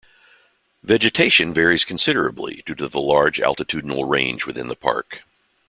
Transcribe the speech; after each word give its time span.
Vegetation 0.81 1.53
varies 1.53 1.85
considerably 1.85 2.63
due 2.65 2.73
to 2.73 2.87
the 2.87 2.99
large 2.99 3.37
altitudinal 3.39 4.09
range 4.09 4.47
within 4.47 4.67
the 4.67 4.75
park. 4.75 5.21